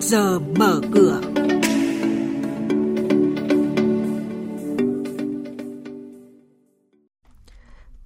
trước 0.00 0.06
giờ 0.06 0.38
mở 0.38 0.80
cửa. 0.94 1.20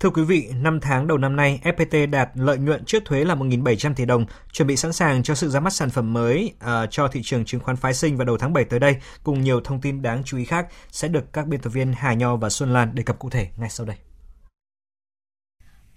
Thưa 0.00 0.10
quý 0.10 0.22
vị, 0.22 0.48
5 0.62 0.80
tháng 0.80 1.06
đầu 1.06 1.18
năm 1.18 1.36
nay, 1.36 1.60
FPT 1.64 2.10
đạt 2.10 2.30
lợi 2.34 2.58
nhuận 2.58 2.84
trước 2.84 3.04
thuế 3.04 3.24
là 3.24 3.34
1.700 3.34 3.94
tỷ 3.94 4.04
đồng, 4.04 4.26
chuẩn 4.52 4.68
bị 4.68 4.76
sẵn 4.76 4.92
sàng 4.92 5.22
cho 5.22 5.34
sự 5.34 5.48
ra 5.48 5.60
mắt 5.60 5.72
sản 5.72 5.90
phẩm 5.90 6.12
mới 6.12 6.54
uh, 6.64 6.90
cho 6.90 7.08
thị 7.08 7.20
trường 7.24 7.44
chứng 7.44 7.60
khoán 7.60 7.76
phái 7.76 7.94
sinh 7.94 8.16
vào 8.16 8.24
đầu 8.24 8.38
tháng 8.38 8.52
7 8.52 8.64
tới 8.64 8.80
đây, 8.80 8.96
cùng 9.22 9.40
nhiều 9.40 9.60
thông 9.60 9.80
tin 9.80 10.02
đáng 10.02 10.22
chú 10.24 10.38
ý 10.38 10.44
khác 10.44 10.66
sẽ 10.90 11.08
được 11.08 11.32
các 11.32 11.46
biên 11.46 11.60
tập 11.60 11.70
viên 11.70 11.92
Hà 11.96 12.14
Nho 12.14 12.36
và 12.36 12.48
Xuân 12.48 12.72
Lan 12.72 12.94
đề 12.94 13.02
cập 13.02 13.18
cụ 13.18 13.30
thể 13.30 13.48
ngay 13.56 13.70
sau 13.70 13.86
đây. 13.86 13.96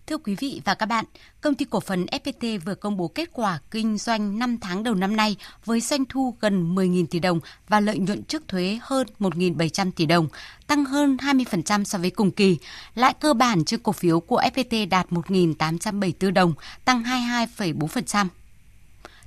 Thưa 0.07 0.17
quý 0.17 0.35
vị 0.35 0.61
và 0.65 0.73
các 0.73 0.85
bạn, 0.85 1.05
công 1.41 1.55
ty 1.55 1.65
cổ 1.65 1.79
phần 1.79 2.05
FPT 2.05 2.59
vừa 2.65 2.75
công 2.75 2.97
bố 2.97 3.07
kết 3.07 3.29
quả 3.33 3.59
kinh 3.71 3.97
doanh 3.97 4.39
5 4.39 4.57
tháng 4.57 4.83
đầu 4.83 4.95
năm 4.95 5.15
nay 5.15 5.35
với 5.65 5.81
doanh 5.81 6.05
thu 6.05 6.35
gần 6.39 6.75
10.000 6.75 7.05
tỷ 7.05 7.19
đồng 7.19 7.39
và 7.67 7.79
lợi 7.79 7.99
nhuận 7.99 8.23
trước 8.23 8.47
thuế 8.47 8.79
hơn 8.81 9.07
1.700 9.19 9.91
tỷ 9.95 10.05
đồng, 10.05 10.27
tăng 10.67 10.85
hơn 10.85 11.17
20% 11.17 11.83
so 11.83 11.97
với 11.97 12.09
cùng 12.09 12.31
kỳ. 12.31 12.57
Lãi 12.95 13.13
cơ 13.13 13.33
bản 13.33 13.65
trên 13.65 13.79
cổ 13.79 13.91
phiếu 13.91 14.19
của 14.19 14.41
FPT 14.41 14.89
đạt 14.89 15.09
1.874 15.09 16.33
đồng, 16.33 16.53
tăng 16.85 17.03
22,4%. 17.03 18.27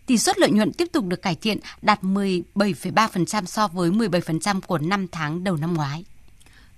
Tỷ 0.06 0.18
suất 0.18 0.38
lợi 0.38 0.50
nhuận 0.50 0.72
tiếp 0.72 0.88
tục 0.92 1.04
được 1.04 1.22
cải 1.22 1.34
thiện, 1.34 1.58
đạt 1.82 2.02
17,3% 2.02 3.44
so 3.44 3.68
với 3.68 3.90
17% 3.90 4.60
của 4.60 4.78
5 4.78 5.06
tháng 5.08 5.44
đầu 5.44 5.56
năm 5.56 5.74
ngoái. 5.74 6.04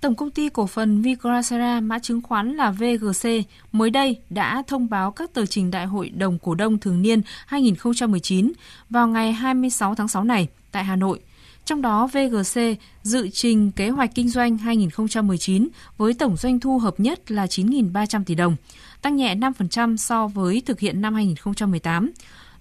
Tổng 0.01 0.15
công 0.15 0.31
ty 0.31 0.49
cổ 0.49 0.67
phần 0.67 1.01
Vigracera 1.01 1.79
mã 1.79 1.99
chứng 1.99 2.21
khoán 2.21 2.55
là 2.55 2.71
VGC 2.71 3.29
mới 3.71 3.89
đây 3.89 4.17
đã 4.29 4.63
thông 4.67 4.89
báo 4.89 5.11
các 5.11 5.33
tờ 5.33 5.45
trình 5.45 5.71
đại 5.71 5.85
hội 5.85 6.09
đồng 6.09 6.39
cổ 6.39 6.55
đông 6.55 6.79
thường 6.79 7.01
niên 7.01 7.21
2019 7.45 8.51
vào 8.89 9.07
ngày 9.07 9.33
26 9.33 9.95
tháng 9.95 10.07
6 10.07 10.23
này 10.23 10.47
tại 10.71 10.83
Hà 10.83 10.95
Nội. 10.95 11.19
Trong 11.65 11.81
đó, 11.81 12.07
VGC 12.07 12.61
dự 13.03 13.29
trình 13.29 13.71
kế 13.71 13.89
hoạch 13.89 14.15
kinh 14.15 14.29
doanh 14.29 14.57
2019 14.57 15.67
với 15.97 16.13
tổng 16.13 16.37
doanh 16.37 16.59
thu 16.59 16.79
hợp 16.79 16.99
nhất 16.99 17.31
là 17.31 17.45
9.300 17.45 18.23
tỷ 18.23 18.35
đồng, 18.35 18.55
tăng 19.01 19.15
nhẹ 19.15 19.35
5% 19.35 19.97
so 19.97 20.27
với 20.27 20.61
thực 20.65 20.79
hiện 20.79 21.01
năm 21.01 21.13
2018. 21.13 22.11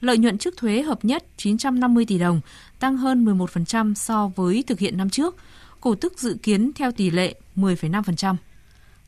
Lợi 0.01 0.19
nhuận 0.19 0.39
trước 0.39 0.57
thuế 0.57 0.83
hợp 0.83 1.05
nhất 1.05 1.25
950 1.37 2.05
tỷ 2.05 2.19
đồng, 2.19 2.41
tăng 2.79 2.97
hơn 2.97 3.25
11% 3.25 3.95
so 3.95 4.31
với 4.37 4.65
thực 4.67 4.79
hiện 4.79 4.97
năm 4.97 5.11
trước– 5.11 5.37
cổ 5.81 5.95
tức 5.95 6.19
dự 6.19 6.37
kiến 6.43 6.71
theo 6.75 6.93
tỷ 6.93 7.11
lệ 7.11 7.35
10,5%. 7.57 8.35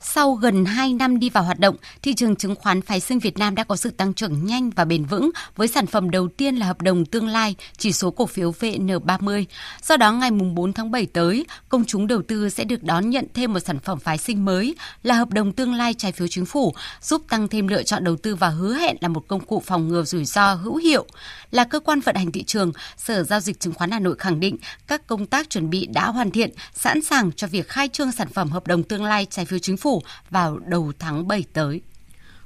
Sau 0.05 0.35
gần 0.35 0.65
2 0.65 0.95
năm 0.95 1.19
đi 1.19 1.31
vào 1.31 1.45
hoạt 1.45 1.59
động, 1.59 1.77
thị 2.03 2.15
trường 2.15 2.37
chứng 2.37 2.55
khoán 2.55 2.83
phái 2.83 3.01
sinh 3.01 3.19
Việt 3.19 3.39
Nam 3.39 3.55
đã 3.55 3.65
có 3.65 3.77
sự 3.77 3.91
tăng 3.91 4.15
trưởng 4.15 4.47
nhanh 4.47 4.71
và 4.71 4.85
bền 4.85 5.05
vững 5.05 5.31
với 5.57 5.69
sản 5.69 5.87
phẩm 5.87 6.11
đầu 6.11 6.29
tiên 6.29 6.57
là 6.57 6.67
hợp 6.67 6.83
đồng 6.83 7.05
tương 7.05 7.29
lai 7.29 7.55
chỉ 7.77 7.93
số 7.93 8.11
cổ 8.11 8.27
phiếu 8.27 8.53
VN30. 8.53 9.45
Do 9.83 9.97
đó, 9.97 10.13
ngày 10.13 10.31
4 10.31 10.73
tháng 10.73 10.91
7 10.91 11.07
tới, 11.07 11.47
công 11.69 11.85
chúng 11.85 12.07
đầu 12.07 12.23
tư 12.23 12.51
sẽ 12.51 12.65
được 12.65 12.83
đón 12.83 13.11
nhận 13.11 13.27
thêm 13.35 13.53
một 13.53 13.61
sản 13.61 13.79
phẩm 13.79 13.99
phái 13.99 14.19
sinh 14.19 14.45
mới 14.45 14.75
là 15.03 15.15
hợp 15.15 15.31
đồng 15.31 15.53
tương 15.53 15.75
lai 15.75 15.95
trái 15.95 16.13
phiếu 16.13 16.29
chính 16.29 16.47
phủ, 16.47 16.75
giúp 17.01 17.23
tăng 17.29 17.49
thêm 17.49 17.69
lựa 17.69 17.83
chọn 17.83 18.05
đầu 18.05 18.17
tư 18.17 18.35
và 18.35 18.49
hứa 18.49 18.75
hẹn 18.75 18.97
là 19.01 19.09
một 19.09 19.25
công 19.29 19.41
cụ 19.41 19.63
phòng 19.67 19.89
ngừa 19.89 20.03
rủi 20.03 20.25
ro 20.25 20.55
hữu 20.55 20.77
hiệu. 20.77 21.07
Là 21.51 21.65
cơ 21.65 21.81
quan 21.81 22.01
vận 22.01 22.17
hành 22.17 22.33
thị 22.33 22.43
trường, 22.43 22.73
Sở 22.97 23.23
Giao 23.23 23.41
dịch 23.41 23.61
Chứng 23.61 23.75
khoán 23.75 23.91
Hà 23.91 23.99
Nội 23.99 24.17
khẳng 24.19 24.41
định 24.41 24.57
các 24.87 25.07
công 25.07 25.27
tác 25.27 25.51
chuẩn 25.51 25.71
bị 25.71 25.87
đã 25.87 26.07
hoàn 26.07 26.31
thiện, 26.31 26.51
sẵn 26.75 27.03
sàng 27.03 27.33
cho 27.33 27.47
việc 27.47 27.69
khai 27.69 27.89
trương 27.89 28.13
sản 28.13 28.29
phẩm 28.29 28.51
hợp 28.51 28.67
đồng 28.67 28.83
tương 28.83 29.05
lai 29.05 29.27
trái 29.31 29.45
phiếu 29.45 29.59
chính 29.59 29.77
phủ 29.77 29.92
vào 30.31 30.59
đầu 30.59 30.93
tháng 30.99 31.29
7 31.29 31.45
tới. 31.53 31.81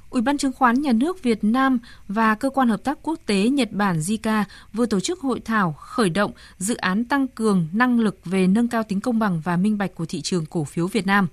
Ủy 0.09 0.21
ban 0.21 0.37
chứng 0.37 0.53
khoán 0.53 0.81
nhà 0.81 0.91
nước 0.91 1.23
Việt 1.23 1.43
Nam 1.43 1.79
và 2.07 2.35
cơ 2.35 2.49
quan 2.49 2.69
hợp 2.69 2.83
tác 2.83 2.99
quốc 3.01 3.19
tế 3.25 3.49
Nhật 3.49 3.71
Bản 3.71 3.99
JICA 3.99 4.43
vừa 4.73 4.85
tổ 4.85 4.99
chức 4.99 5.19
hội 5.19 5.39
thảo 5.39 5.73
khởi 5.79 6.09
động 6.09 6.31
dự 6.57 6.75
án 6.75 7.05
tăng 7.05 7.27
cường 7.27 7.67
năng 7.73 7.99
lực 7.99 8.19
về 8.25 8.47
nâng 8.47 8.67
cao 8.67 8.83
tính 8.83 9.01
công 9.01 9.19
bằng 9.19 9.41
và 9.43 9.57
minh 9.57 9.77
bạch 9.77 9.95
của 9.95 10.05
thị 10.05 10.21
trường 10.21 10.45
cổ 10.45 10.63
phiếu 10.63 10.87
Việt 10.87 11.05
Nam. 11.07 11.27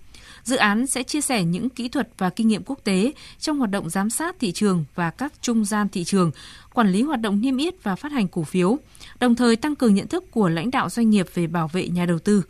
Dự 0.45 0.57
án 0.57 0.87
sẽ 0.87 1.03
chia 1.03 1.21
sẻ 1.21 1.45
những 1.45 1.71
kỹ 1.71 1.89
thuật 1.89 2.09
và 2.19 2.31
kinh 2.31 2.49
nghiệm 2.49 2.63
quốc 2.67 2.79
tế 2.85 3.13
trong 3.39 3.59
hoạt 3.59 3.71
động 3.71 3.91
giám 3.91 4.11
sát 4.11 4.37
thị 4.41 4.53
trường 4.53 4.85
và 4.95 5.11
các 5.11 5.33
trung 5.41 5.65
gian 5.65 5.89
thị 5.89 6.05
trường, 6.05 6.31
quản 6.75 6.93
lý 6.93 7.03
hoạt 7.03 7.21
động 7.21 7.41
niêm 7.41 7.57
yết 7.57 7.83
và 7.83 7.95
phát 7.97 8.13
hành 8.13 8.29
cổ 8.29 8.43
phiếu, 8.43 8.79
đồng 9.21 9.35
thời 9.35 9.57
tăng 9.57 9.77
cường 9.77 9.95
nhận 9.95 10.09
thức 10.09 10.25
của 10.31 10.49
lãnh 10.49 10.71
đạo 10.71 10.91
doanh 10.91 11.11
nghiệp 11.11 11.27
về 11.35 11.47
bảo 11.47 11.69
vệ 11.69 11.89
nhà 11.89 12.07
đầu 12.07 12.19
tư. 12.19 12.43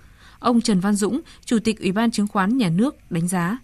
Ông 0.45 0.61
Trần 0.61 0.81
Văn 0.81 0.95
Dũng, 0.95 1.21
Chủ 1.45 1.59
tịch 1.65 1.81
Ủy 1.81 1.93
ban 1.93 2.11
Chứng 2.11 2.27
khoán 2.27 2.59
Nhà 2.59 2.69
nước 2.69 3.11
đánh 3.11 3.29
giá. 3.29 3.59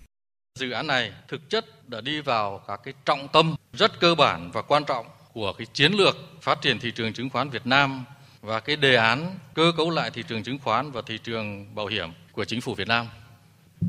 Dự 0.59 0.71
án 0.71 0.87
này 0.87 1.13
thực 1.29 1.51
chất 1.51 1.89
đã 1.89 2.01
đi 2.01 2.21
vào 2.21 2.65
các 2.69 2.81
cái 2.85 2.95
trọng 3.05 3.29
tâm 3.29 3.55
rất 3.73 4.01
cơ 4.01 4.15
bản 4.15 4.51
và 4.53 4.63
quan 4.63 4.85
trọng 4.85 5.07
của 5.33 5.53
cái 5.53 5.67
chiến 5.73 5.93
lược 5.93 6.17
phát 6.41 6.63
triển 6.63 6.79
thị 6.79 6.91
trường 6.91 7.13
chứng 7.13 7.31
khoán 7.31 7.51
Việt 7.51 7.67
Nam 7.67 8.05
và 8.41 8.61
cái 8.61 8.77
đề 8.77 8.97
án 8.97 9.39
cơ 9.55 9.73
cấu 9.77 9.91
lại 9.91 10.11
thị 10.11 10.23
trường 10.29 10.43
chứng 10.43 10.59
khoán 10.59 10.91
và 10.91 11.03
thị 11.07 11.19
trường 11.25 11.75
bảo 11.75 11.87
hiểm 11.87 12.11
của 12.33 12.45
chính 12.45 12.61
phủ 12.61 12.75
Việt 12.75 12.89
Nam. 12.89 13.07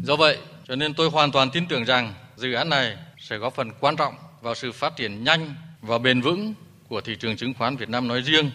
Do 0.04 0.16
vậy, 0.16 0.38
cho 0.68 0.76
nên 0.76 0.94
tôi 0.94 1.10
hoàn 1.10 1.32
toàn 1.32 1.52
tin 1.52 1.68
tưởng 1.68 1.84
rằng 1.84 2.14
dự 2.36 2.54
án 2.54 2.70
này 2.70 2.98
sẽ 3.20 3.38
góp 3.38 3.56
phần 3.56 3.72
quan 3.80 3.96
trọng 3.96 4.14
vào 4.42 4.56
sự 4.56 4.72
phát 4.72 4.96
triển 4.96 5.24
nhanh 5.24 5.56
và 5.82 5.98
bền 5.98 6.22
vững 6.22 6.54
của 6.88 7.02
thị 7.02 7.16
trường 7.20 7.38
chứng 7.38 7.54
khoán 7.54 7.76
Việt 7.76 7.90
Nam 7.90 8.08
nói 8.08 8.22
riêng 8.22 8.52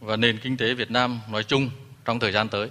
và 0.00 0.16
nền 0.16 0.38
kinh 0.38 0.56
tế 0.56 0.74
Việt 0.74 0.90
Nam 0.90 1.20
nói 1.30 1.44
chung 1.44 1.70
trong 2.04 2.20
thời 2.20 2.32
gian 2.32 2.48
tới. 2.48 2.70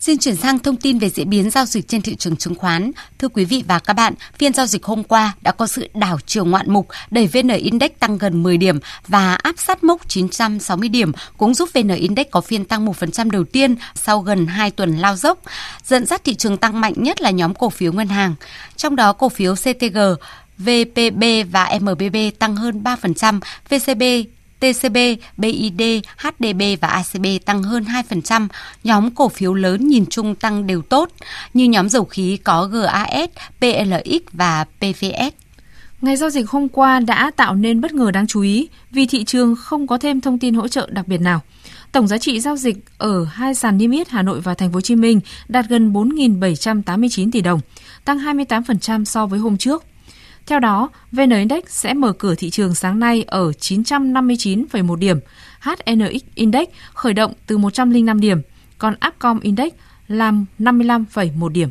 Xin 0.00 0.18
chuyển 0.18 0.36
sang 0.36 0.58
thông 0.58 0.76
tin 0.76 0.98
về 0.98 1.10
diễn 1.10 1.30
biến 1.30 1.50
giao 1.50 1.64
dịch 1.64 1.88
trên 1.88 2.02
thị 2.02 2.16
trường 2.16 2.36
chứng 2.36 2.54
khoán. 2.54 2.90
Thưa 3.18 3.28
quý 3.28 3.44
vị 3.44 3.64
và 3.68 3.78
các 3.78 3.92
bạn, 3.92 4.14
phiên 4.38 4.52
giao 4.52 4.66
dịch 4.66 4.84
hôm 4.84 5.04
qua 5.04 5.34
đã 5.40 5.52
có 5.52 5.66
sự 5.66 5.88
đảo 5.94 6.18
chiều 6.26 6.44
ngoạn 6.44 6.72
mục, 6.72 6.88
đẩy 7.10 7.26
VN 7.26 7.48
Index 7.48 7.90
tăng 7.98 8.18
gần 8.18 8.42
10 8.42 8.56
điểm 8.56 8.78
và 9.08 9.34
áp 9.34 9.54
sát 9.58 9.84
mốc 9.84 10.08
960 10.08 10.88
điểm, 10.88 11.12
cũng 11.36 11.54
giúp 11.54 11.68
VN 11.74 11.88
Index 11.88 12.26
có 12.30 12.40
phiên 12.40 12.64
tăng 12.64 12.86
1% 12.86 13.30
đầu 13.30 13.44
tiên 13.44 13.76
sau 13.94 14.20
gần 14.20 14.46
2 14.46 14.70
tuần 14.70 14.96
lao 14.96 15.16
dốc. 15.16 15.38
Dẫn 15.86 16.06
dắt 16.06 16.24
thị 16.24 16.34
trường 16.34 16.56
tăng 16.56 16.80
mạnh 16.80 16.94
nhất 16.96 17.20
là 17.20 17.30
nhóm 17.30 17.54
cổ 17.54 17.70
phiếu 17.70 17.92
ngân 17.92 18.08
hàng. 18.08 18.34
Trong 18.76 18.96
đó 18.96 19.12
cổ 19.12 19.28
phiếu 19.28 19.54
CTG 19.54 19.98
VPB 20.58 21.24
và 21.50 21.78
MBB 21.80 22.16
tăng 22.38 22.56
hơn 22.56 22.82
3%, 22.82 23.40
VCB 23.68 24.02
TCB, 24.60 24.96
BID, 25.36 25.82
HDB 26.16 26.62
và 26.80 26.88
ACB 26.88 27.26
tăng 27.44 27.62
hơn 27.62 27.84
2%. 28.10 28.48
Nhóm 28.84 29.10
cổ 29.10 29.28
phiếu 29.28 29.54
lớn 29.54 29.88
nhìn 29.88 30.06
chung 30.06 30.34
tăng 30.34 30.66
đều 30.66 30.82
tốt, 30.82 31.10
như 31.54 31.64
nhóm 31.64 31.88
dầu 31.88 32.04
khí 32.04 32.36
có 32.36 32.66
GAS, 32.66 33.30
PLX 33.60 34.22
và 34.32 34.64
PVS. 34.64 35.34
Ngày 36.00 36.16
giao 36.16 36.30
dịch 36.30 36.50
hôm 36.50 36.68
qua 36.68 37.00
đã 37.00 37.30
tạo 37.36 37.54
nên 37.54 37.80
bất 37.80 37.92
ngờ 37.92 38.10
đáng 38.10 38.26
chú 38.26 38.40
ý 38.40 38.68
vì 38.90 39.06
thị 39.06 39.24
trường 39.24 39.56
không 39.56 39.86
có 39.86 39.98
thêm 39.98 40.20
thông 40.20 40.38
tin 40.38 40.54
hỗ 40.54 40.68
trợ 40.68 40.88
đặc 40.90 41.08
biệt 41.08 41.20
nào. 41.20 41.40
Tổng 41.92 42.08
giá 42.08 42.18
trị 42.18 42.40
giao 42.40 42.56
dịch 42.56 42.76
ở 42.98 43.24
hai 43.24 43.54
sàn 43.54 43.78
niêm 43.78 43.90
yết 43.90 44.08
Hà 44.08 44.22
Nội 44.22 44.40
và 44.40 44.54
Thành 44.54 44.70
phố 44.70 44.74
Hồ 44.74 44.80
Chí 44.80 44.96
Minh 44.96 45.20
đạt 45.48 45.66
gần 45.68 45.92
4.789 45.92 47.30
tỷ 47.32 47.40
đồng, 47.40 47.60
tăng 48.04 48.18
28% 48.18 49.04
so 49.04 49.26
với 49.26 49.38
hôm 49.38 49.56
trước. 49.56 49.84
Theo 50.50 50.60
đó, 50.60 50.90
VN 51.12 51.30
Index 51.30 51.64
sẽ 51.66 51.94
mở 51.94 52.12
cửa 52.12 52.34
thị 52.34 52.50
trường 52.50 52.74
sáng 52.74 52.98
nay 52.98 53.24
ở 53.26 53.50
959,1 53.50 54.96
điểm, 54.96 55.20
HNX 55.60 56.22
Index 56.34 56.68
khởi 56.94 57.14
động 57.14 57.32
từ 57.46 57.58
105 57.58 58.20
điểm, 58.20 58.42
còn 58.78 58.94
Upcom 59.08 59.40
Index 59.40 59.72
làm 60.08 60.46
55,1 60.58 61.48
điểm. 61.48 61.68